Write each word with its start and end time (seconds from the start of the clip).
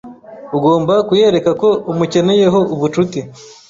ugomba 0.57 0.93
kuyereka 1.07 1.51
ko 1.61 1.69
umukeneyeho 1.91 2.59
ubucuti 2.75 3.19